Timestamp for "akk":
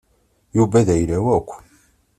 1.37-1.51